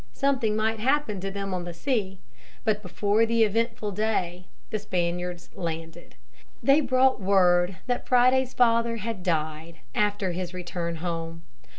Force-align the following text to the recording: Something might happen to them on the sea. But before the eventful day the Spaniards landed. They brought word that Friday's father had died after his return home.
Something 0.13 0.55
might 0.55 0.79
happen 0.79 1.19
to 1.19 1.29
them 1.29 1.53
on 1.53 1.63
the 1.63 1.75
sea. 1.75 2.17
But 2.63 2.81
before 2.81 3.23
the 3.23 3.43
eventful 3.43 3.91
day 3.91 4.47
the 4.71 4.79
Spaniards 4.79 5.51
landed. 5.53 6.15
They 6.63 6.81
brought 6.81 7.21
word 7.21 7.77
that 7.85 8.07
Friday's 8.07 8.55
father 8.55 8.95
had 8.95 9.21
died 9.21 9.77
after 9.93 10.31
his 10.31 10.55
return 10.55 10.95
home. 11.05 11.43